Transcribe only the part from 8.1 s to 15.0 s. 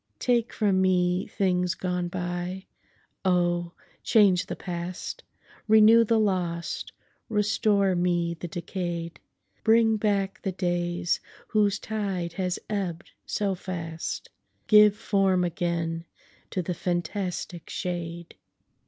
the decay'd;—Bring back the days whose tide has ebb'd so fast—Give